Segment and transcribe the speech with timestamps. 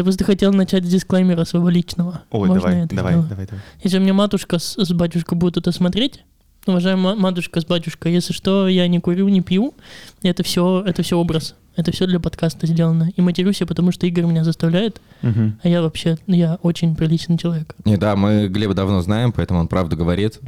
[0.00, 2.22] Я просто хотел начать с дисклеймера своего личного.
[2.30, 3.60] Ой, Можно давай, это давай, давай, давай.
[3.82, 6.24] Если у меня матушка с, с батюшкой будут это смотреть,
[6.66, 9.74] уважаемая матушка с батюшкой, если что, я не курю, не пью.
[10.22, 11.54] Это все, это все образ.
[11.76, 13.10] Это все для подкаста сделано.
[13.14, 15.60] И матерюсь я, потому что Игорь меня заставляет, Мгм.
[15.62, 17.74] а я вообще, я очень приличный человек.
[17.84, 20.40] Не, да, мы Глеба давно знаем, поэтому он правду говорит.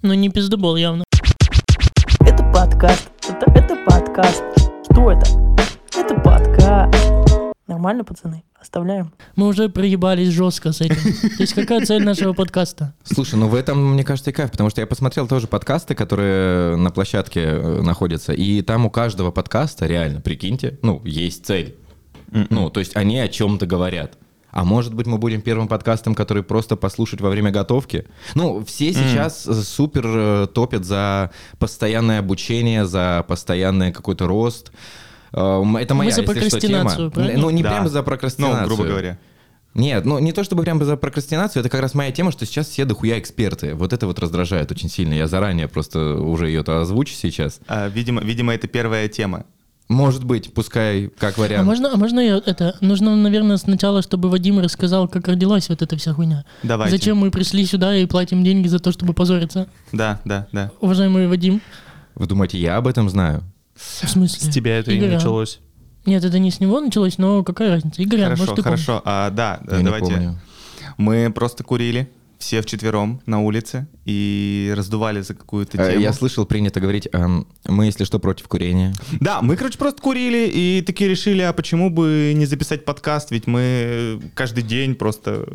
[0.00, 1.04] Но не пиздобол явно.
[2.20, 3.10] Это подкаст.
[3.28, 4.42] Это, это подкаст.
[4.90, 5.47] Что это?
[7.68, 8.44] Нормально, пацаны?
[8.58, 9.12] Оставляем.
[9.36, 10.96] Мы уже проебались жестко с этим.
[11.36, 12.94] То есть какая цель нашего подкаста?
[13.04, 16.76] Слушай, ну в этом, мне кажется, и кайф, потому что я посмотрел тоже подкасты, которые
[16.76, 21.76] на площадке э, находятся, и там у каждого подкаста, реально, прикиньте, ну, есть цель.
[22.30, 24.16] Ну, то есть они о чем-то говорят.
[24.50, 28.06] А может быть, мы будем первым подкастом, который просто послушать во время готовки?
[28.34, 34.72] Ну, все сейчас э, супер э, топят за постоянное обучение, за постоянный какой-то рост.
[35.32, 36.84] Э, Это моя, за если что, тема.
[36.84, 37.40] прокрастинацию, правильно?
[37.40, 37.70] Ну, не Да.
[37.70, 38.66] прямо за Ну, прокрастинацию.
[38.66, 39.18] грубо говоря.
[39.74, 42.68] Нет, ну не то чтобы прям за прокрастинацию, это как раз моя тема, что сейчас
[42.68, 43.74] все дохуя эксперты.
[43.74, 45.12] Вот это вот раздражает очень сильно.
[45.14, 47.60] Я заранее просто уже ее-то озвучу сейчас.
[47.68, 49.44] А, видимо, видимо, это первая тема.
[49.88, 51.66] Может быть, пускай как А вариант.
[51.66, 52.76] можно, а можно я это?
[52.80, 56.44] Нужно, наверное, сначала, чтобы Вадим рассказал, как родилась вот эта вся хуйня.
[56.62, 56.96] Давайте.
[56.96, 59.66] Зачем мы пришли сюда и платим деньги за то, чтобы позориться?
[59.92, 60.72] Да, да, да.
[60.80, 61.60] Уважаемый Вадим,
[62.16, 63.42] Вы думаете, я об этом знаю?
[63.78, 64.50] В смысле?
[64.50, 65.14] С тебя это и Игоря.
[65.14, 65.60] началось.
[66.06, 68.00] Нет, это не с него началось, но какая разница?
[68.02, 68.84] Игорь, Хорошо, может, ты помнишь?
[68.86, 69.02] хорошо.
[69.04, 70.06] А, да, Я не давайте.
[70.12, 70.40] помню.
[70.96, 76.00] Мы просто курили все вчетвером на улице и раздували за какую-то Э, тему.
[76.02, 78.94] Я слышал, принято говорить, эм, мы, если что, против курения.
[79.20, 83.46] Да, мы, короче, просто курили и такие решили, а почему бы не записать подкаст, ведь
[83.46, 85.46] мы каждый день просто,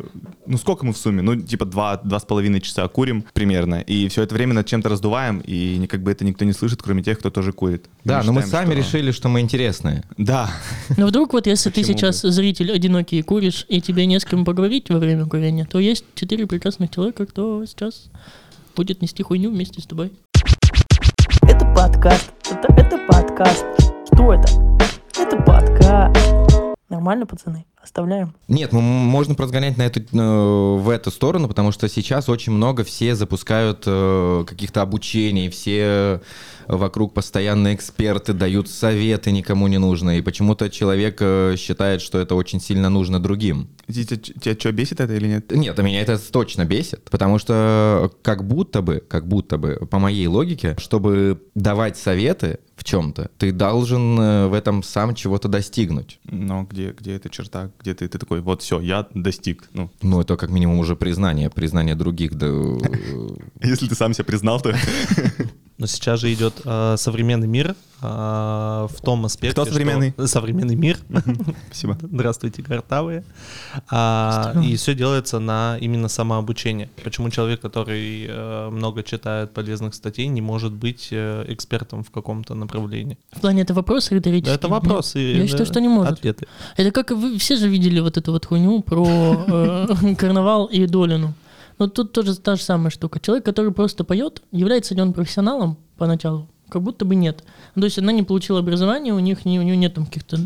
[0.46, 1.22] ну сколько мы в сумме?
[1.22, 4.88] Ну типа два, два с половиной часа курим примерно, и все это время над чем-то
[4.88, 7.86] раздуваем, и как бы это никто не слышит, кроме тех, кто тоже курит.
[8.04, 10.04] Да, но мы считаем, сами что- решили, что мы интересные.
[10.18, 10.50] Да,
[10.96, 14.90] Но вдруг вот если ты сейчас зритель одинокий куришь, и тебе не с кем поговорить
[14.90, 18.10] во время курения, то есть четыре прекрасных человека, кто сейчас
[18.76, 20.12] будет нести хуйню вместе с тобой.
[21.42, 22.32] Это подкаст.
[22.50, 23.64] Это, это подкаст.
[24.12, 24.48] Что это?
[25.18, 26.16] Это подкаст.
[26.88, 27.66] Нормально, пацаны?
[27.82, 28.34] Оставляем.
[28.48, 32.82] Нет, ну, можно разгонять на эту, э, в эту сторону, потому что сейчас очень много
[32.82, 36.20] все запускают э, каких-то обучений, все
[36.68, 42.34] вокруг постоянно эксперты дают советы никому не нужно, и почему-то человек э, считает, что это
[42.34, 43.68] очень сильно нужно другим.
[43.86, 45.50] Тебя, тебя что, бесит это или нет?
[45.50, 50.26] Нет, меня это точно бесит, потому что как будто бы, как будто бы, по моей
[50.26, 56.18] логике, чтобы давать советы в чем-то, ты должен э, в этом сам чего-то достигнуть.
[56.24, 59.68] Но где, где эта черта, где ты, ты такой, вот все, я достиг.
[59.72, 62.34] Ну, Ну, это как минимум уже признание, признание других.
[62.34, 62.46] Да,
[63.62, 64.74] если ты сам себя признал, то...
[65.76, 70.12] Но сейчас же идет э, современный мир э, в том аспекте, Кто современный?
[70.12, 70.98] что- современный мир.
[71.66, 71.98] Спасибо.
[72.02, 73.24] Здравствуйте, картавые.
[73.90, 76.90] А, и все делается на именно самообучение.
[77.02, 82.54] Почему человек, который э, много читает полезных статей, не может быть э, экспертом в каком-то
[82.54, 83.18] направлении?
[83.32, 84.50] В плане это вопрос риторический?
[84.50, 85.16] Да, это вопрос.
[85.16, 86.12] И, Я считаю, да, что не может.
[86.12, 86.46] Ответы.
[86.76, 91.34] Это как вы все же видели вот эту вот хуйню про э, карнавал и Долину.
[91.78, 93.20] Но тут тоже та же самая штука.
[93.20, 96.48] Человек, который просто поет, является ли он профессионалом поначалу?
[96.68, 97.44] Как будто бы нет.
[97.74, 100.38] Ну, То есть она не получила образования, у них не, у нее нет там каких-то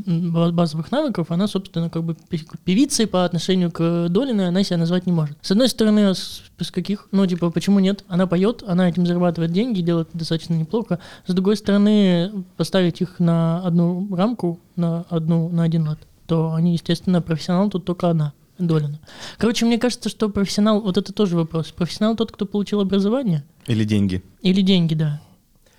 [0.51, 2.17] базовых навыков, она, собственно, как бы
[2.65, 5.39] певицей по отношению к Долиной она себя назвать не может.
[5.41, 8.05] С одной стороны, с, с каких, ну, типа, почему нет?
[8.09, 10.99] Она поет, она этим зарабатывает деньги, делает достаточно неплохо.
[11.27, 16.73] С другой стороны, поставить их на одну рамку, на одну, на один лад, то они,
[16.73, 18.33] естественно, профессионал тут только одна.
[18.59, 18.99] Долина.
[19.37, 21.71] Короче, мне кажется, что профессионал, вот это тоже вопрос.
[21.71, 24.23] Профессионал тот, кто получил образование Или деньги.
[24.43, 25.21] или деньги, да.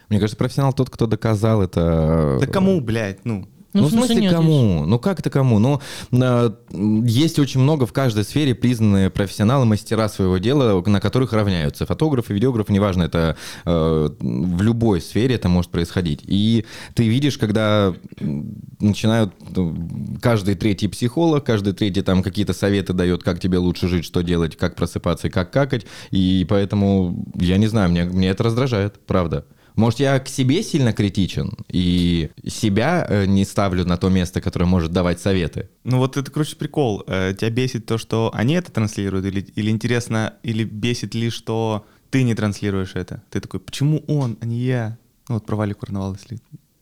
[0.07, 2.37] Мне кажется, профессионал тот, кто доказал это.
[2.39, 3.47] Да кому, блядь, ну...
[3.73, 4.85] Ну, в смысле, нет, кому?
[4.85, 5.59] Ну, как это кому?
[5.59, 5.79] Ну,
[6.11, 6.51] э,
[7.05, 11.85] есть очень много в каждой сфере признанные профессионалы, мастера своего дела, на которых равняются.
[11.85, 16.21] Фотографы, видеографы, неважно, это э, в любой сфере это может происходить.
[16.25, 16.65] И
[16.95, 17.93] ты видишь, когда
[18.79, 19.75] начинают ну,
[20.21, 24.57] каждый третий психолог, каждый третий там какие-то советы дает, как тебе лучше жить, что делать,
[24.57, 25.85] как просыпаться и как какать.
[26.09, 29.45] И поэтому, я не знаю, мне, мне это раздражает, правда.
[29.79, 34.65] Может, я к себе сильно критичен и себя э, не ставлю на то место, которое
[34.65, 35.69] может давать советы.
[35.85, 37.05] Ну вот это, короче, прикол.
[37.07, 41.85] Э, Тебя бесит то, что они это транслируют, или, или интересно, или бесит ли, что
[42.09, 43.23] ты не транслируешь это?
[43.29, 44.97] Ты такой, почему он, а не я?
[45.29, 46.39] Ну вот про Карнавал, если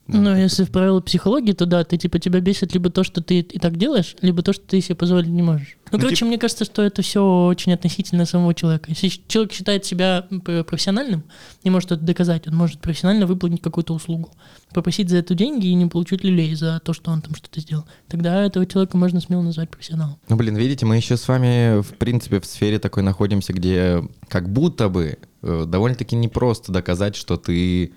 [0.07, 3.39] Ну, если в правила психологии, то да, ты типа тебя бесит либо то, что ты
[3.39, 5.77] и так делаешь, либо то, что ты себе позволить не можешь.
[5.91, 8.85] Ну, Ну, короче, тип- мне кажется, что это все очень относительно самого человека.
[8.89, 10.25] Если человек считает себя
[10.65, 11.23] профессиональным,
[11.63, 14.31] не может это доказать, он может профессионально выполнить какую-то услугу,
[14.73, 17.85] попросить за это деньги и не получить люлей за то, что он там что-то сделал.
[18.07, 20.17] Тогда этого человека можно смело назвать профессионалом.
[20.29, 24.49] Ну, блин, видите, мы еще с вами, в принципе, в сфере такой находимся, где как
[24.51, 27.93] будто бы э, довольно-таки непросто доказать, что ты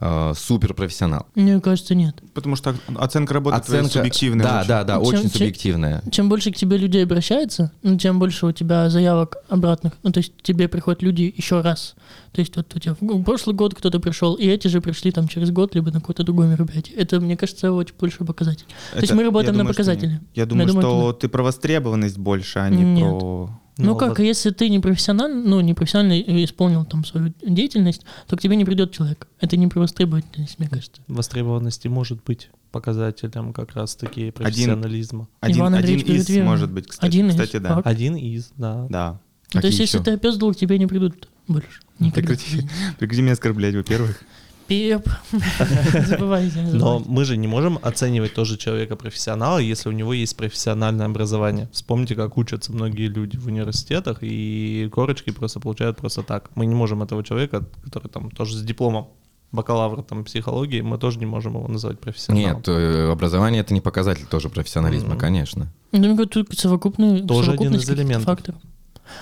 [0.00, 1.26] э, суперпрофессионал.
[1.34, 2.16] Мне кажется, нет.
[2.34, 4.44] Потому что оценка работы твоей субъективная.
[4.46, 4.68] Да, очень.
[4.68, 6.02] да, да, Чем- очень чем- субъективная.
[6.10, 9.94] Чем больше к тебе людей обращается, ну, тем больше у тебя заявок обратных.
[10.02, 11.94] Ну, то есть к тебе приходят люди еще раз.
[12.32, 15.28] То есть вот у тебя в прошлый год кто-то пришел, и эти же пришли там
[15.28, 16.96] через год, либо на какое-то другое мероприятие.
[16.96, 18.66] Это, мне кажется, очень большой показатель.
[18.92, 20.20] То есть Это- мы работаем я на думаю, что показатели.
[20.34, 23.18] Я думаю, думаю, что это ты про востребованность больше, а не Нет.
[23.18, 23.50] про...
[23.78, 28.02] Ну, Ну, как, вот- если ты не профессионально, ну, не профессионально исполнил там свою деятельность,
[28.26, 29.28] то к тебе не придет человек.
[29.40, 31.00] Это не про востребовательность, мне кажется.
[31.06, 35.28] Востребованности может быть показателем как раз-таки профессионализма.
[35.40, 36.50] Один, Иван один Андреевич из, верно.
[36.50, 37.06] может быть, кстати.
[37.06, 37.76] Один из, кстати, да.
[37.76, 37.86] факт.
[37.86, 38.86] Один из, да.
[38.90, 39.20] Да.
[39.54, 40.04] Ну, то есть, если еще?
[40.04, 41.80] ты опездал, к тебе не придут больше.
[41.98, 42.34] Никогда.
[42.34, 44.22] Прекрати, прекрати меня оскорблять, во-первых.
[44.68, 45.08] Пеп.
[45.32, 50.36] Не забывайте, Но мы же не можем оценивать тоже человека профессионала, если у него есть
[50.36, 51.68] профессиональное образование.
[51.72, 56.50] Вспомните, как учатся многие люди в университетах, и корочки просто получают просто так.
[56.54, 59.08] Мы не можем этого человека, который там тоже с дипломом
[59.52, 62.56] бакалавра там психологии, мы тоже не можем его назвать профессионалом.
[62.58, 65.18] Нет, э, образование это не показатель тоже профессионализма, Мгм.
[65.18, 65.72] конечно.
[65.92, 68.26] Ну, мне кажется, тут совокупный, Тоже совокупность один из элементов.
[68.26, 68.60] факторов.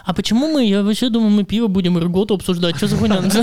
[0.05, 2.77] А почему мы, я вообще думаю, мы пиво будем и рготу обсуждать?
[2.77, 3.21] Что за хуйня?
[3.23, 3.43] Все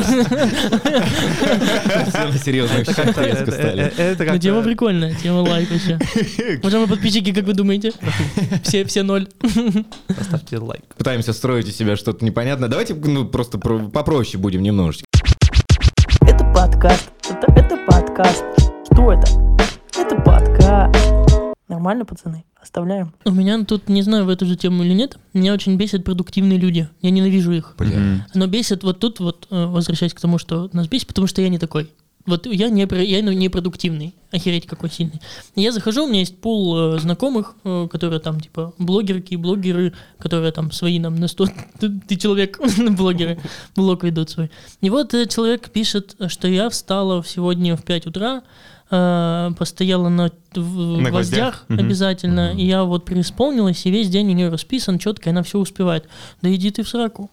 [2.28, 3.92] на серьезных щах резко стали.
[3.98, 6.00] Это Ну, тема прикольная, тема лайк вообще.
[6.62, 7.92] Уважаемые подписчики, как вы думаете?
[8.64, 9.28] Все, все ноль.
[10.08, 10.84] Поставьте лайк.
[10.98, 12.70] Пытаемся строить из себя что-то непонятное.
[12.70, 15.06] Давайте ну, просто про- попроще будем немножечко.
[16.22, 17.10] Это подкаст.
[17.30, 18.44] Это, это подкаст.
[18.92, 19.28] Что это?
[19.98, 20.43] Это подкаст.
[21.84, 22.46] Нормально, пацаны?
[22.62, 23.14] Оставляем.
[23.26, 26.58] У меня тут, не знаю, в эту же тему или нет, меня очень бесят продуктивные
[26.58, 26.88] люди.
[27.02, 27.76] Я ненавижу их.
[27.78, 28.24] Мгм.
[28.34, 31.50] Но бесит вот тут вот, э, возвращаясь к тому, что нас бесит, потому что я
[31.50, 31.92] не такой.
[32.26, 34.16] Вот я не, я не продуктивный.
[34.32, 35.20] Охереть, какой сильный.
[35.58, 40.54] Я захожу, у меня есть пул э, знакомых, э, которые там, типа, блогерки, блогеры, которые
[40.54, 41.48] там свои нам на 100
[41.82, 43.40] ты, ты человек, блогеры,
[43.76, 44.50] блог ведут свой.
[44.80, 48.44] И вот э, человек пишет, что я встала сегодня в 5 утра,
[48.90, 51.86] постояла на, в- На гвоздях гвоздях?
[51.86, 55.58] Обязательно, и я вот преисполнилась, и весь день у нее расписан четко, и она все
[55.60, 56.08] успевает.
[56.42, 57.30] Да иди ты в сраку.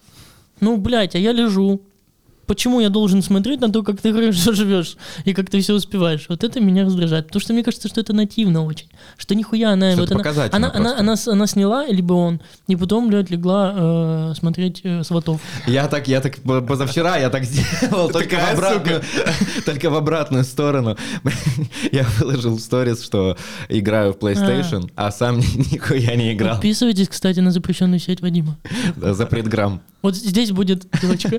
[0.60, 1.80] Ну, блядь, а я лежу.
[2.50, 6.26] Почему я должен смотреть на то, как ты хорошо живешь и как ты все успеваешь?
[6.28, 7.28] Вот это меня раздражает.
[7.28, 8.88] Потому что мне кажется, что это нативно очень.
[9.18, 9.92] Что нихуя она...
[9.92, 14.34] Что вот она, она, она, она, она сняла, либо он, и потом, блядь, легла э,
[14.36, 15.40] смотреть э, сватов.
[15.68, 19.00] Я так, я так по- позавчера я так сделал, только в, обратную,
[19.64, 20.96] только в обратную сторону.
[21.92, 23.36] Я выложил в сторис, что
[23.68, 26.54] играю в PlayStation, а сам ни- нихуя не играл.
[26.54, 28.56] Подписывайтесь, кстати, на запрещенную сеть Вадима.
[28.96, 29.80] Да, За предграмм.
[30.02, 31.38] Вот здесь будет ссылочка.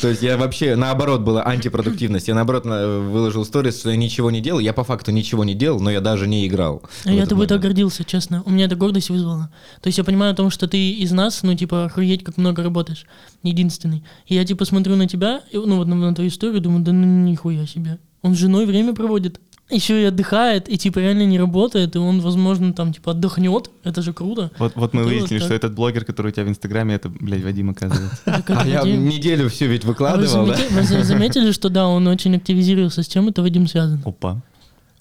[0.00, 2.28] То есть я вообще, наоборот, была антипродуктивность.
[2.28, 4.60] Я, наоборот, на- выложил сторис, что я ничего не делал.
[4.60, 6.82] Я по факту ничего не делал, но я даже не играл.
[7.04, 8.42] А я тобой так гордился, честно.
[8.44, 9.50] У меня это гордость вызвала.
[9.82, 12.62] То есть я понимаю о том, что ты из нас, ну, типа, охуеть, как много
[12.62, 13.04] работаешь.
[13.42, 14.04] Единственный.
[14.26, 17.06] И я, типа, смотрю на тебя, ну, вот на, на твою историю, думаю, да ну
[17.28, 17.98] нихуя себе.
[18.22, 19.40] Он с женой время проводит.
[19.70, 23.70] Еще и отдыхает, и, типа, реально не работает, и он, возможно, там, типа, отдохнет.
[23.84, 24.50] Это же круто.
[24.58, 25.56] Вот, вот мы выяснили, вот что так.
[25.58, 28.18] этот блогер, который у тебя в Инстаграме, это, блядь, Вадим, оказывается.
[28.24, 30.54] Так А я неделю все ведь А вы выкладывал, да?
[30.54, 34.00] заметили, вы за- заметили, что да, он очень активизировался, с чем это Вадим связан?
[34.06, 34.42] Опа.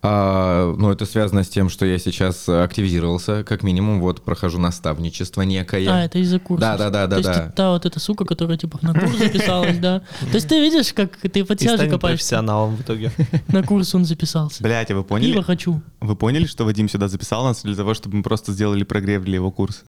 [0.10, 4.58] А, ну, это связано с тем, что я сейчас э, активизировался, как минимум, вот прохожу
[4.58, 5.90] наставничество некое.
[5.90, 6.62] А, это из-за курса.
[6.62, 7.48] Да, да, да, да, То есть да.
[7.48, 10.00] ты та вот эта сука, которая, типа, на курс записалась, да?
[10.32, 12.20] То есть ты видишь, как ты под себя же станем копаешь.
[12.20, 13.12] профессионалом в итоге.
[13.50, 14.64] На курс он записался.
[14.64, 15.42] Блядь, а вы Пиво поняли?
[15.42, 15.82] хочу.
[16.00, 19.36] Вы поняли, что Вадим сюда записал нас для того, чтобы мы просто сделали прогрев для
[19.36, 19.82] его курса?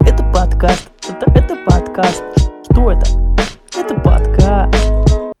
[0.00, 0.90] Это подкаст.
[1.06, 2.22] Это, это подкаст.
[2.70, 3.06] Что это?
[3.76, 4.74] Это подкаст.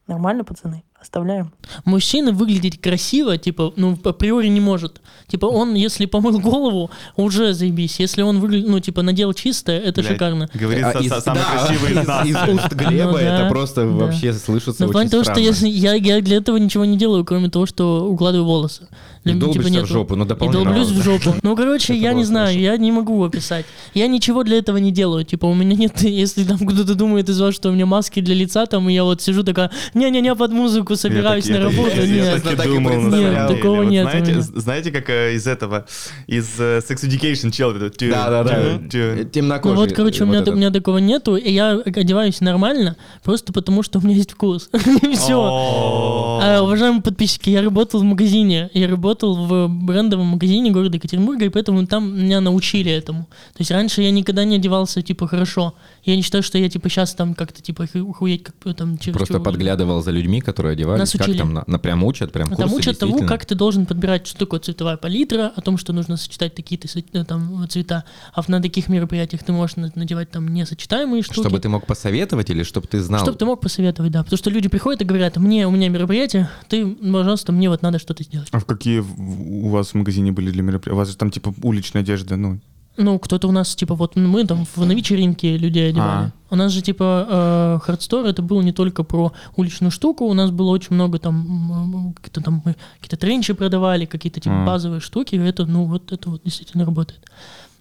[0.06, 0.84] Нормально, пацаны?
[1.04, 1.52] Оставляем.
[1.84, 5.02] Мужчина выглядеть красиво, типа, ну, априори не может.
[5.28, 8.00] Типа, он, если помыл голову, уже заебись.
[8.00, 10.48] Если он выглядит, ну, типа, надел чистое, это Блядь, шикарно.
[10.54, 12.26] Говорит А со- из- со- самый да, красивый из нас.
[12.26, 13.90] Из уст Глеба Ну да, это просто да.
[13.90, 16.96] вообще слышится Но в плане очень того, что если я, я для этого ничего не
[16.96, 18.88] делаю, кроме того, что укладываю волосы.
[19.24, 21.34] И Для- долбишься в нету- жопу, ну, И долблюсь в жопу.
[21.42, 22.60] Ну, короче, Это я не знаю, хорошо.
[22.60, 23.64] я не могу описать.
[23.94, 25.24] Я ничего для этого не делаю.
[25.24, 28.34] Типа, у меня нет, если там кто-то думает из вас, что у меня маски для
[28.34, 31.96] лица, там, и я вот сижу такая, не-не-не, под музыку потихоньку собираюсь на работу.
[32.06, 35.86] Нет, такого нет Знаете, как э, из этого,
[36.26, 38.78] из э, Sex Education чел, тю- Да-да-да.
[38.78, 39.74] тю- тю- Темнокожий.
[39.76, 44.02] Ну вот, короче, у меня, такого нету, и я одеваюсь нормально, просто потому что у
[44.02, 44.70] меня есть вкус.
[45.12, 46.38] Все.
[46.42, 51.48] А, уважаемые подписчики, я работал в магазине, я работал в брендовом магазине города Екатеринбурга, и
[51.48, 53.24] поэтому там меня научили этому.
[53.52, 55.74] То есть раньше я никогда не одевался, типа, хорошо.
[56.04, 59.16] Я не считаю, что я, типа, сейчас там как-то, типа, ху- хуеть, как там через
[59.16, 61.00] Просто подглядывал за людьми, которые одевались.
[61.00, 61.38] Нас как учили.
[61.38, 64.38] там, на, на- прям учат, прям Там курсы учат тому, как ты должен подбирать, что
[64.38, 68.04] такое цветовая палитра, о том, что нужно сочетать такие-то э, там цвета.
[68.32, 71.40] А в- на таких мероприятиях ты можешь на- надевать там несочетаемые штуки.
[71.40, 73.20] Чтобы ты мог посоветовать или чтобы ты знал?
[73.20, 74.22] Чтобы ты мог посоветовать, да.
[74.22, 77.98] Потому что люди приходят и говорят, мне, у меня мероприятие, ты, пожалуйста, мне вот надо
[77.98, 78.48] что-то сделать.
[78.52, 80.94] А в какие у вас в магазине были для мероприятия?
[80.94, 82.60] У вас же там типа уличная одежда, ну.
[82.96, 86.26] Ну, кто-то у нас, типа, вот мы там в, на вечеринке людей одевали.
[86.26, 86.32] А.
[86.50, 90.52] У нас же, типа, э, хардстор это было не только про уличную штуку, у нас
[90.52, 94.66] было очень много там, какие-то там мы какие-то тренчи продавали, какие-то типа А.
[94.66, 97.20] базовые штуки, это, ну, вот это вот действительно работает.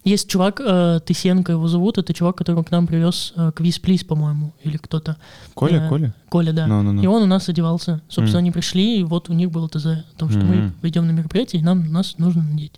[0.04, 4.04] Есть чувак, э, Тысенко его зовут, это чувак, которого к нам привез э, Квиз Плиз,
[4.04, 5.16] по-моему, или кто-то.
[5.54, 6.14] Коля, Э, Коля?
[6.30, 6.66] Коля, да.
[6.68, 7.02] Ну-ну-ну.
[7.04, 8.02] И он у нас одевался.
[8.10, 8.38] Собственно, Мгм.
[8.40, 10.74] они пришли, и вот у них было ТЗ о том, что мы Мгм.
[10.82, 12.74] пойдем на мероприятие, и нам нас нужно надеть.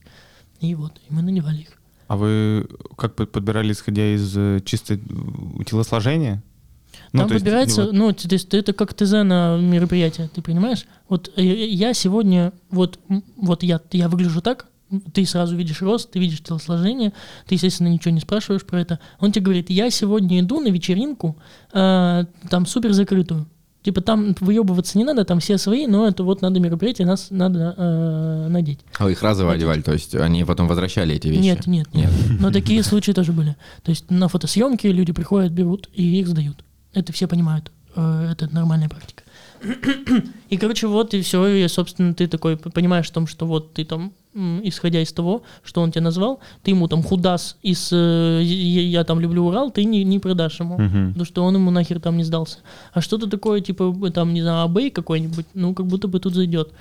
[0.60, 1.70] И вот, и мы надевали их.
[2.07, 4.97] А вы как под- подбирали, исходя из э, чисто э,
[5.65, 6.43] телосложения?
[7.13, 7.45] Ну, Там то есть,
[7.93, 10.85] ну, т- то есть это как ТЗ на мероприятие, ты понимаешь?
[11.09, 13.00] Вот э, я сегодня, вот,
[13.38, 14.67] вот я, я выгляжу так,
[15.13, 17.12] ты сразу видишь рост, ты видишь телосложение,
[17.47, 19.00] ты, естественно, ничего не спрашиваешь про это.
[19.19, 21.38] Он тебе говорит, я сегодня иду на вечеринку,
[21.74, 23.47] э, там супер закрытую.
[23.86, 27.75] Типа там выебываться не надо, там все свои, но это вот надо мероприятие, нас надо
[27.77, 28.80] э, надеть.
[28.98, 31.42] А вы их разово одевали, то есть они потом возвращали эти вещи?
[31.42, 32.10] Нет, нет, нет.
[32.39, 33.56] Но такие случаи тоже были.
[33.84, 36.63] То есть на фотосъемки люди приходят, берут и их сдают.
[36.96, 37.72] Это все понимают.
[37.96, 39.22] Э, Это нормальная практика.
[40.50, 41.45] И, короче, вот и все.
[41.48, 44.12] И, собственно, ты такой понимаешь в том, что вот ты там,
[44.63, 49.19] исходя из того, что он тебя назвал, ты ему там худас из э, «Я там
[49.19, 50.77] люблю Урал», ты не, не продашь ему.
[50.77, 51.07] Мгм.
[51.10, 52.60] Потому что он ему нахер там не сдался.
[52.93, 56.36] А что-то такое, типа, б- там, не знаю, абей какой-нибудь, ну, как будто бы тут
[56.36, 56.72] зайдет.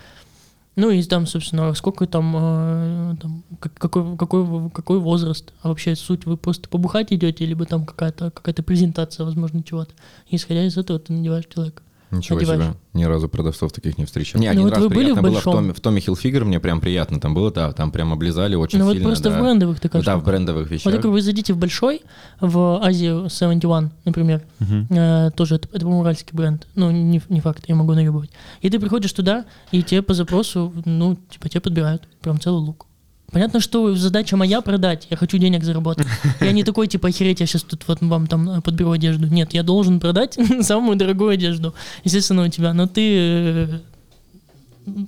[0.77, 5.95] Ну, и там, собственно, сколько там, э, там как- какой, какой, какой возраст, а вообще
[5.95, 9.93] суть, вы просто побухать идете, либо там какая-то какая презентация, возможно, чего-то.
[10.29, 11.84] И исходя из этого ты надеваешь человека.
[12.11, 12.63] Ничего Одеваешь.
[12.63, 12.75] себе.
[12.93, 14.41] Ни разу продавцов таких не встречал.
[14.41, 15.53] Не, Ну один вот раз вы были приятно в было в Большом?
[15.55, 18.85] Томе, в Томе Хилфигер, мне прям приятно там было, да, там прям облизали очень ну,
[18.85, 19.09] вот сильно.
[19.09, 19.39] просто да.
[19.39, 20.93] в брендовых такая Да, в брендовых Вот вещах.
[20.95, 22.03] так вы зайдите в Большой,
[22.41, 24.87] в Азию 71, например, Мгм.
[24.91, 28.31] э, тоже это, это уральский бренд, ну, не, не факт, я могу наебывать.
[28.61, 32.87] И ты приходишь туда, и тебе по запросу, ну, типа, тебе подбирают прям целый лук.
[33.35, 36.07] Понятно, что задача моя продать, я хочу денег заработать.
[36.41, 39.27] Я не такой, типа, охереть, я сейчас тут вот вам там э, подберу одежду.
[39.27, 41.75] Нет, я должен продать самую дорогую одежду,
[42.05, 43.79] естественно, у тебя, но ты э,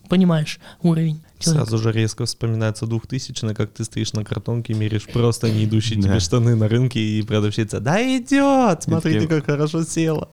[0.09, 1.67] понимаешь уровень человека.
[1.67, 6.19] Сразу же резко вспоминается 2000 как ты стоишь на картонке, меришь просто не идущие тебе
[6.19, 10.31] штаны на рынке, и продавщица, да идет, смотрите, как хорошо села.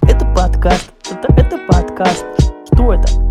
[0.00, 0.92] Это подкаст.
[1.10, 2.24] Это, это подкаст.
[2.72, 3.29] Что это?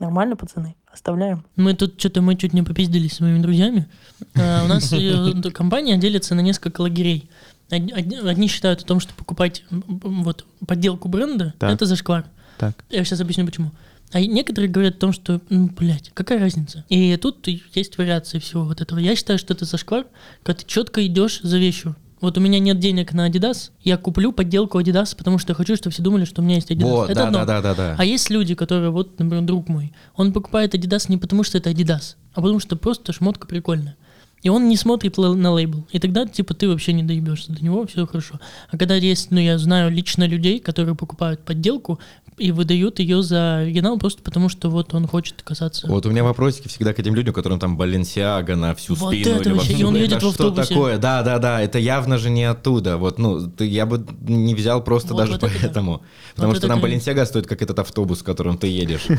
[0.00, 0.74] Нормально, пацаны?
[0.90, 1.44] Оставляем.
[1.56, 3.86] Мы тут что-то мы чуть не попиздились с моими друзьями.
[4.34, 7.30] А, У нас э, компания делится на несколько лагерей.
[7.70, 11.72] Одни, считают о том, что покупать вот подделку бренда Так.
[11.72, 12.24] это зашквар.
[12.58, 12.84] Так.
[12.90, 13.70] Я сейчас объясню почему.
[14.12, 16.84] А некоторые говорят о том, что, ну, блядь, какая разница?
[16.88, 18.98] И тут есть вариации всего вот этого.
[18.98, 20.06] Я считаю, что это зашквар,
[20.42, 21.94] когда ты четко идешь за вещью.
[22.20, 25.74] Вот у меня нет денег на Adidas, я куплю подделку Adidas, потому что я хочу,
[25.76, 26.90] чтобы все думали, что у меня есть Adidas.
[26.90, 27.38] Вот, это да, одно.
[27.38, 27.96] да, да, да, да.
[27.98, 31.70] А есть люди, которые, вот, например, друг мой, он покупает Adidas не потому, что это
[31.70, 33.96] Adidas, а потому что просто шмотка прикольная.
[34.42, 35.86] И он не смотрит на лейбл.
[35.92, 38.40] И тогда, типа, ты вообще не доебешься до него, все хорошо.
[38.70, 42.00] А когда есть, ну, я знаю лично людей, которые покупают подделку
[42.40, 45.86] и выдают ее за оригинал просто потому, что вот он хочет касаться.
[45.86, 49.36] Вот у меня вопросики всегда к этим людям, которым там Баленсиага на всю Вот спину
[49.36, 50.68] это или вообще, и он блин, едет да в что автобусе.
[50.68, 50.98] такое?
[50.98, 52.96] Да, да, да, это явно же не оттуда.
[52.96, 55.58] Вот, ну, ты, я бы не взял просто Вот- даже вот это да.
[55.60, 56.02] поэтому.
[56.34, 56.80] Потому Вот что это там.
[56.82, 59.06] Баленсиага стоит, как этот автобус, в котором ты едешь.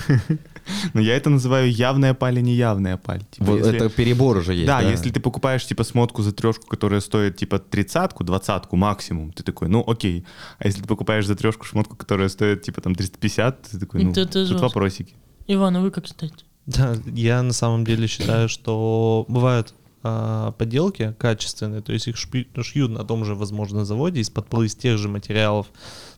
[0.93, 3.21] Ну, я это называю явная паль и неявная паль.
[3.31, 4.67] Типа, Вот это перебор уже есть.
[4.67, 9.43] Да, если ты покупаешь типа смотку за трешку, которая стоит типа тридцатку, двадцатку максимум, ты
[9.43, 10.25] такой, ну окей.
[10.59, 14.11] А если ты покупаешь за трешку шмотку, которая стоит типа там 350, ты такой, ну
[14.11, 14.63] Это- это тут жестко.
[14.63, 15.13] вопросики.
[15.47, 16.37] Иван, а вы как считаете?
[16.65, 22.47] Да, я на самом деле считаю, что бывают а, подделки качественные, то есть их шпи-
[22.63, 25.67] шьют на том же, возможно, заводе из-под полы из тех же материалов,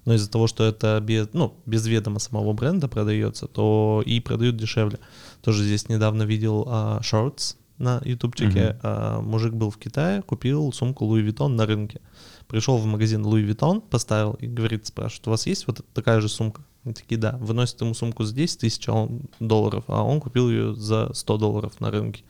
[0.05, 4.55] но из-за того, что это без, ну, без ведома самого бренда продается, то и продают
[4.55, 4.99] дешевле.
[5.41, 8.77] Тоже здесь недавно видел а, Shorts, на ютубчике.
[8.83, 11.99] А, мужик был в Китае, купил сумку Louis Vuitton на рынке.
[12.47, 16.29] Пришел в магазин Louis Vuitton, поставил и говорит, спрашивает, у вас есть вот такая же
[16.29, 16.61] сумка?
[16.85, 17.37] Они такие, да.
[17.39, 19.07] Выносит ему сумку за 10 тысяч а
[19.39, 22.23] долларов, а он купил ее за 100 долларов на рынке.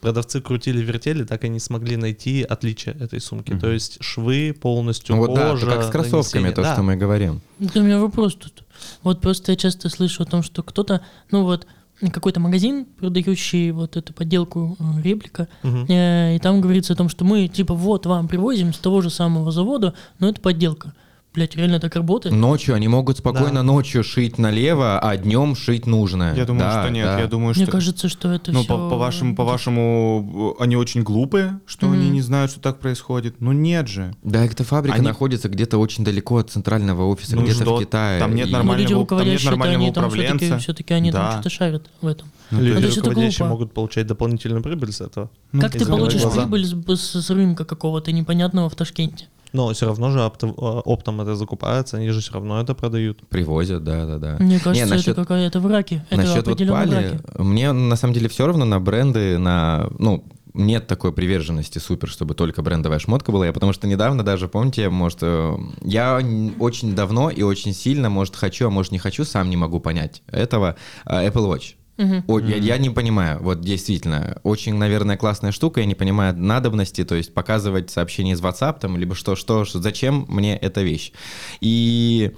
[0.00, 3.54] Продавцы крутили-вертели, так и не смогли найти отличие этой сумки.
[3.58, 6.52] То есть швы полностью, Ну вот да, кожа, это как с кроссовками, нанесение.
[6.52, 6.72] то, Да.
[6.74, 7.40] что мы говорим.
[7.58, 8.64] У меня вопрос тут.
[9.02, 11.66] Вот просто я часто слышу о том, что кто-то, ну вот,
[12.12, 15.84] какой-то магазин, продающий вот эту подделку э, реплика, Мгм.
[15.90, 19.10] э, и там говорится о том, что мы, типа, вот вам привозим с того же
[19.10, 20.94] самого завода, но это подделка.
[21.32, 22.34] Блять, реально так работает?
[22.34, 23.62] Ночью они могут спокойно Да.
[23.62, 26.34] ночью шить налево, а днем шить нужное.
[26.34, 27.04] Я думаю, Да, что нет.
[27.06, 27.20] да.
[27.20, 27.70] Я думаю, Мне что...
[27.72, 28.68] кажется, что это Ну, все...
[28.68, 32.14] по, по вашему, по вашему, э, они очень глупые, что они Мгм.
[32.14, 33.36] не знают, что так происходит.
[33.40, 34.12] Ну нет же.
[34.24, 37.80] Да, эта фабрика Они- находится где-то очень далеко от центрального офиса, Ну, где-то что, в
[37.80, 38.18] Китае.
[38.18, 40.58] там нет И- Ну, нормального- люди там нет нормального они там все-таки, управленца.
[40.58, 41.18] все-таки они Да.
[41.20, 42.28] там что-то шарят в этом.
[42.50, 45.30] Люди Ну, это руководящие могут получать дополнительную прибыль с этого.
[45.52, 46.40] Ну, как ты закрывай получишь глаза.
[46.42, 49.28] прибыль с, с- с рынка какого-то непонятного в Ташкенте?
[49.52, 53.26] Но все равно же э, оптом это закупается, они же все равно это продают.
[53.28, 54.36] Привозят, да, да, да.
[54.38, 56.02] Мне кажется, насчет- это какая-то враки.
[56.10, 57.18] Это Насчет вот пали, враки.
[57.38, 62.34] мне на самом деле все равно на бренды, на, ну, нет такой приверженности супер, чтобы
[62.34, 63.46] только брендовая шмотка была.
[63.46, 66.20] Я потому что недавно даже, помните, может, э, я
[66.58, 70.22] очень давно и очень сильно, может, хочу, а может, не хочу, сам не могу понять
[70.28, 70.76] этого,
[71.06, 71.74] э, Apple Watch.
[72.26, 77.04] О, я, я не понимаю, вот действительно, очень, наверное, классная штука, я не понимаю надобности,
[77.04, 81.12] то есть показывать сообщения из WhatsApp там, либо что, что, что, зачем мне эта вещь.
[81.60, 82.32] И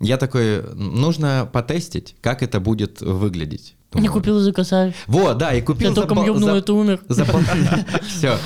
[0.00, 3.74] я такой, нужно потестить, как это будет выглядеть.
[3.94, 4.94] Не Думаю, купил за косарь.
[5.06, 7.00] Вот, да, и купил Я за пол- ёбнул, за- это умер.
[7.08, 7.24] за
[8.06, 8.36] Все.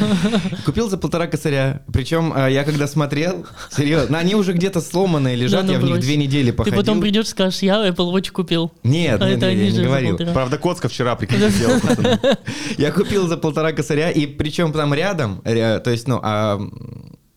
[0.65, 1.83] Купил за полтора косаря.
[1.93, 3.45] Причем э, я когда смотрел,
[3.77, 6.79] серьезно, они уже где-то сломанные лежат, ну я в них две недели Ты походил.
[6.79, 8.73] потом придешь, скажешь, я Apple Watch купил.
[8.85, 10.17] Нет, А нет, я не говорил.
[10.33, 11.81] Правда, Коцка вчера, прикинь, сделал.
[12.79, 16.61] Я купил за полтора косаря, и причем там рядом, ря- то есть, ну, а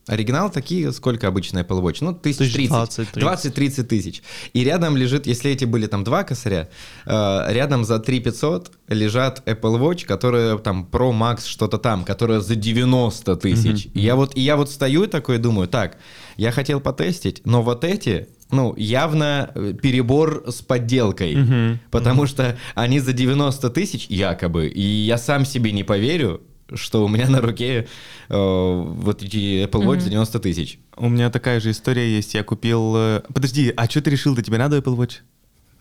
[0.08, 1.98] оригинал такие, сколько обычно Apple Watch?
[2.02, 3.00] Ну, тысяч тридцать.
[3.16, 3.54] 20-30.
[3.56, 4.22] 20-30 тысяч.
[4.54, 6.70] И рядом лежит, если эти были там два косаря,
[7.06, 12.40] э, рядом за 3 500 лежат Apple Watch, которые там Pro Max что-то там, которая
[12.40, 13.88] за 90 тысяч.
[13.94, 15.98] И я вот, и я вот стою такой и думаю, так,
[16.38, 21.80] я хотел потестить, но вот эти, ну, явно э, перебор с подделкой.
[21.92, 26.42] Потому что они за 90 тысяч якобы, и я сам себе не поверю,
[26.74, 27.88] что у меня на руке
[28.30, 30.80] э, вот эти Apple Watch за 90 тысяч.
[30.98, 32.34] У меня такая же история есть.
[32.34, 32.94] Я купил...
[32.96, 34.36] э, Подожди, а что ты решил?
[34.36, 35.20] Да тебе надо Apple Watch?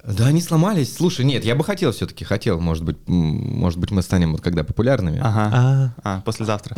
[0.07, 0.95] Да, они сломались.
[0.95, 4.63] Слушай, нет, я бы хотел все-таки, хотел, может быть, может быть, мы станем вот когда
[4.63, 5.19] популярными.
[5.23, 5.51] Ага.
[6.05, 6.77] А, А, послезавтра.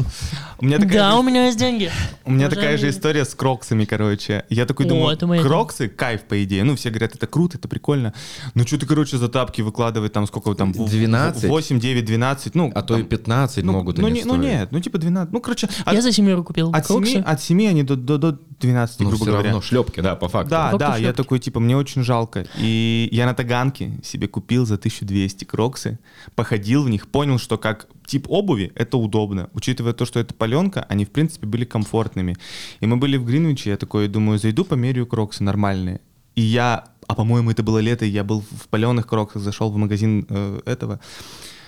[0.58, 1.90] У меня такая Да, же у меня есть деньги.
[2.24, 4.44] У меня такая же история с кроксами, короче.
[4.48, 6.62] Я такой О, думаю, кроксы, кайф, по идее.
[6.62, 8.14] Ну, все говорят, это круто, это прикольно.
[8.54, 10.72] Ну, что ты, короче, за тапки выкладывать, там, сколько там?
[10.72, 11.48] в- в- 12?
[11.48, 12.70] 8, 9, 12, ну.
[12.74, 15.32] А то и там, 15 ну, могут ну, они не, ну, нет, ну, типа 12.
[15.32, 17.16] Ну, короче, от, Я за семеру купил от, 7, кроксы.
[17.18, 19.48] от 7 они до, до, до 12, Ну, грубо все говоря.
[19.50, 20.50] равно шлепки, да, по факту.
[20.50, 21.16] Да, Факту да, я шлепки.
[21.16, 22.46] такой, типа, мне очень жалко.
[22.58, 25.98] И я на Таганке себе купил за 1200 кроксы,
[26.34, 29.50] походил в них, понял, что как тип обуви это удобно.
[29.52, 32.36] Учитывая то, что это паленка, они, в принципе, были комфортными.
[32.80, 36.00] И мы были в Гринвиче, я такой думаю, зайду, померяю кроксы нормальные.
[36.34, 39.76] И я, а по-моему, это было лето, и я был в паленых кроксах, зашел в
[39.76, 41.00] магазин э, этого.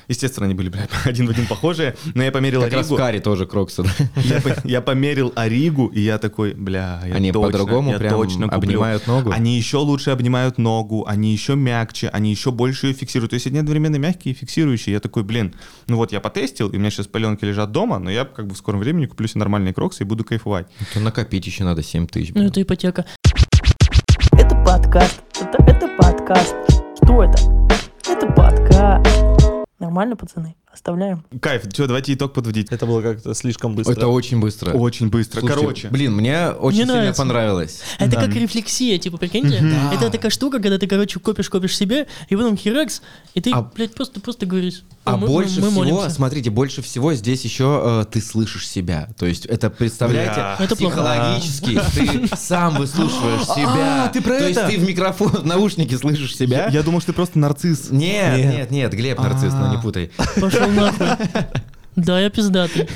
[0.09, 2.97] Естественно, они были, блядь, один в один похожие, но я померил Как раз в Оригу.
[2.97, 3.83] каре тоже кроксы.
[3.85, 3.91] да.
[4.17, 8.49] Я, я померил Оригу, и я такой, бля, я Они точно, по-другому я прям точно
[8.49, 8.59] куплю.
[8.71, 9.31] обнимают ногу?
[9.31, 13.31] Они еще лучше обнимают ногу, они еще мягче, они еще больше ее фиксируют.
[13.31, 14.95] То есть они одновременно мягкие и фиксирующие.
[14.95, 15.55] Я такой, блин,
[15.87, 18.55] ну вот я потестил, и у меня сейчас паленки лежат дома, но я как бы
[18.55, 20.67] в скором времени куплю себе нормальные кроксы и буду кайфовать.
[20.95, 22.33] То накопить еще надо 7 тысяч.
[22.35, 23.05] Ну, это ипотека.
[24.33, 25.21] Это подкаст.
[25.41, 26.55] Это, это подкаст.
[27.03, 27.39] Что это?
[28.09, 29.18] Это подкаст.
[29.79, 30.57] Нормально, пацаны?
[30.83, 31.25] Оставляем.
[31.43, 32.69] Кайф, что, давайте итог подводить.
[32.71, 33.93] это было как-то слишком быстро.
[33.95, 34.71] Это очень быстро.
[34.75, 35.41] Очень быстро.
[35.41, 37.21] Слушайте, Короче, Блин, мне очень сильно нравится.
[37.23, 37.81] понравилось.
[37.99, 38.21] Это Да.
[38.27, 39.61] как рефлексия, типа, прикиньте?
[39.93, 43.03] Это такая штука, когда ты, короче, копишь, копишь себе, и потом херакс,
[43.35, 44.83] и ты, А- блядь, просто, просто говоришь.
[45.05, 46.11] А «Ну, мы- больше мы всего, молимся».
[46.11, 49.09] смотрите, больше всего здесь еще э, ты слышишь себя.
[49.19, 50.45] То есть это, представляете.
[50.63, 50.95] Это плохо.
[50.97, 51.81] психологически
[52.29, 54.05] ты сам выслушиваешь себя.
[54.05, 54.69] А, ты про То есть это?
[54.71, 56.67] ты в микрофон, в наушнике слышишь себя.
[56.67, 57.91] я, я думал, что ты просто нарцисс.
[57.91, 58.53] Нет, Нет.
[58.55, 60.11] нет, нет, Глеб нарцисс, ну не путай.
[60.41, 61.07] Пошел нахуй.
[61.97, 62.89] Да, я пиздатый.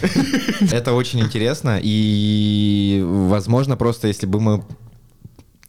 [0.71, 4.65] Это очень интересно, и, возможно, просто если бы мы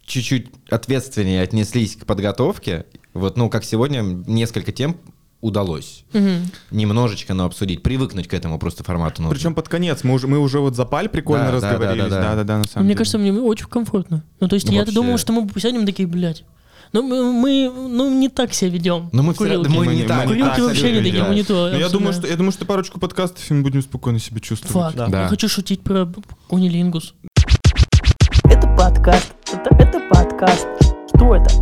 [0.06, 4.96] чуть-чуть ответственнее отнеслись к подготовке, вот, ну, как сегодня, несколько тем
[5.40, 6.04] удалось.
[6.12, 6.50] Мгм.
[6.70, 9.34] Немножечко, но обсудить, привыкнуть к этому просто формату нужно.
[9.36, 10.02] Причем под конец.
[10.04, 12.04] Мы уже, мы уже вот за паль прикольно Да, да, разговорились.
[12.04, 12.22] да, да, да.
[12.30, 12.98] Да, да, да, на самом Мне деле.
[12.98, 14.22] кажется, мне очень комфортно.
[14.40, 14.94] Ну, то есть я-то Вообще.
[14.94, 16.44] думал, что мы сядем такие, блядь.
[16.94, 19.10] Ну, мы, мы, ну, не так себя ведем.
[19.10, 19.68] Но мы в курилке.
[19.68, 20.28] мы Мы не так.
[20.28, 21.68] Курилки так вообще не такие, мы не то.
[21.72, 24.72] Но я думаю, что я думаю, что парочку подкастов и мы будем спокойно себя чувствовать.
[24.72, 24.96] Факт.
[24.96, 25.08] Да.
[25.08, 25.22] Да.
[25.22, 26.08] Я хочу шутить про
[26.46, 27.14] кунилингус.
[28.44, 29.34] Это подкаст.
[29.52, 30.68] Это, это подкаст.
[31.08, 31.52] Что это?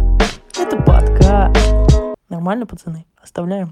[0.59, 1.57] Это подкаст.
[2.29, 3.07] Нормально, пацаны?
[3.23, 3.71] Оставляем.